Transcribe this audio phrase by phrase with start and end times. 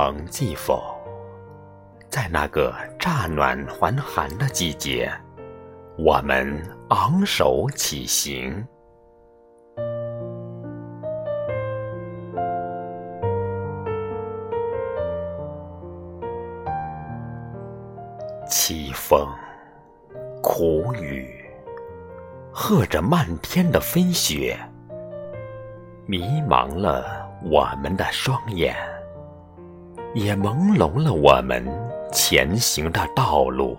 [0.00, 0.96] 曾记否，
[2.08, 5.12] 在那个乍暖还寒的季节，
[5.98, 6.56] 我们
[6.90, 8.64] 昂首起行。
[18.48, 19.26] 凄风，
[20.40, 21.44] 苦雨，
[22.52, 24.56] 和着漫天的飞雪，
[26.06, 28.76] 迷茫了我们的双眼，
[30.14, 31.64] 也朦胧了我们
[32.12, 33.78] 前行的道路。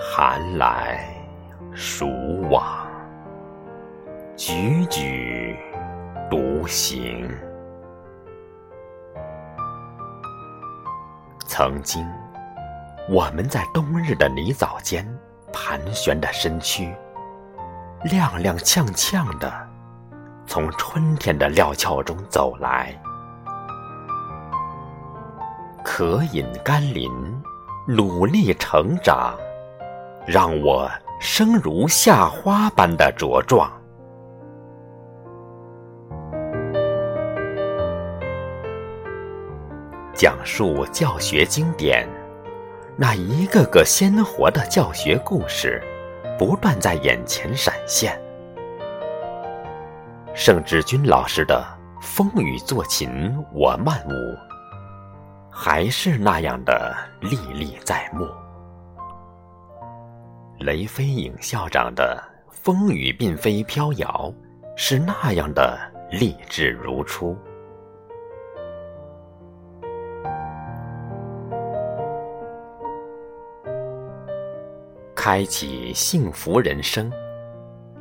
[0.00, 1.04] 寒来
[1.72, 2.08] 暑
[2.50, 2.84] 往。
[4.36, 5.56] 踽踽
[6.28, 7.30] 独行。
[11.46, 12.04] 曾经，
[13.06, 15.06] 我们在冬日的泥沼间
[15.52, 16.90] 盘旋着身躯，
[18.04, 19.52] 踉踉跄跄的
[20.46, 22.98] 从春天的料峭中走来。
[25.84, 27.12] 渴饮甘霖，
[27.86, 29.34] 努力成长，
[30.26, 33.70] 让我生如夏花般的茁壮。
[40.14, 42.08] 讲述教学经典，
[42.96, 45.82] 那一个个鲜活的教学故事，
[46.38, 48.16] 不断在眼前闪现。
[50.32, 51.64] 盛志军老师的
[52.00, 54.10] 《风雨作琴我慢舞》，
[55.50, 58.24] 还是那样的历历在目。
[60.60, 62.16] 雷飞影校长的
[62.52, 64.06] 《风雨并非飘摇》，
[64.76, 65.76] 是那样的
[66.12, 67.36] 励志如初。
[75.26, 77.10] 开启幸福人生，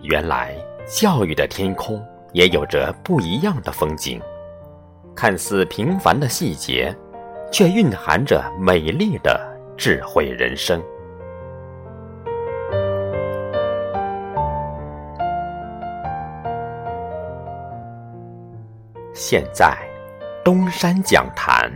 [0.02, 0.54] 原来
[0.86, 4.22] 教育的天空也有着不一样的风景。
[5.16, 6.94] 看似平凡的细节，
[7.50, 9.40] 却蕴含着美丽的
[9.78, 10.84] 智慧人生。
[19.14, 19.78] 现在，
[20.44, 21.72] 东山讲坛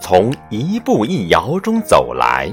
[0.00, 2.50] 从一步一摇中走来。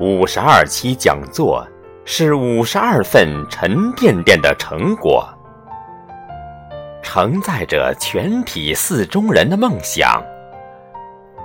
[0.00, 1.62] 五十二期讲座
[2.06, 5.28] 是五十二份沉甸甸的成果，
[7.02, 10.22] 承载着全体四中人的梦想，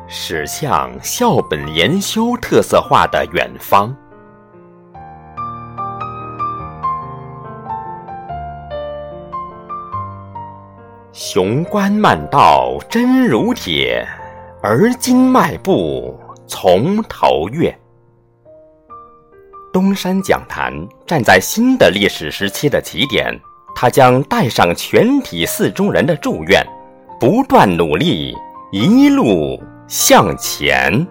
[0.07, 3.93] 驶向校本研修特色化的远方。
[11.11, 14.07] 雄关漫道真如铁，
[14.63, 16.17] 而今迈步
[16.47, 17.77] 从头越。
[19.75, 20.71] 东山讲坛
[21.05, 23.37] 站在新的历史时期的起点，
[23.75, 26.65] 它将带上全体寺中人的祝愿，
[27.19, 28.33] 不断努力，
[28.71, 31.05] 一路向前。